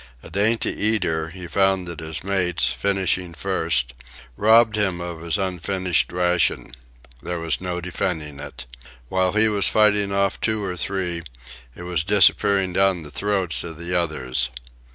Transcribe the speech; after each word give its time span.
A 0.23 0.31
dainty 0.31 0.71
eater, 0.71 1.29
he 1.29 1.45
found 1.45 1.85
that 1.85 1.99
his 1.99 2.23
mates, 2.23 2.71
finishing 2.71 3.35
first, 3.35 3.93
robbed 4.35 4.75
him 4.75 4.99
of 4.99 5.21
his 5.21 5.37
unfinished 5.37 6.11
ration. 6.11 6.73
There 7.21 7.39
was 7.39 7.61
no 7.61 7.79
defending 7.81 8.39
it. 8.39 8.65
While 9.09 9.33
he 9.33 9.47
was 9.47 9.67
fighting 9.67 10.11
off 10.11 10.41
two 10.41 10.63
or 10.63 10.75
three, 10.75 11.21
it 11.75 11.83
was 11.83 12.03
disappearing 12.03 12.73
down 12.73 13.03
the 13.03 13.11
throats 13.11 13.63
of 13.63 13.77
the 13.77 13.93
others. 13.93 14.49